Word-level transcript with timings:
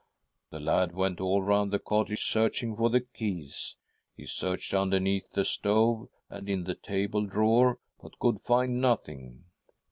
"The 0.49 0.59
lad 0.59 0.93
went 0.95 1.21
all 1.21 1.43
round 1.43 1.69
the 1.71 1.77
cottage, 1.77 2.23
searching 2.23 2.75
for 2.75 2.89
the; 2.89 3.01
keys. 3.01 3.75
He 4.17 4.25
searched 4.25 4.73
underneath 4.73 5.33
the 5.33 5.45
stove, 5.45 6.07
and 6.27 6.49
in 6.49 6.63
the 6.63 6.73
table 6.73 7.27
drawer, 7.27 7.77
but 8.01 8.17
could 8.17 8.41
find 8.41 8.81
nothing. 8.81 9.43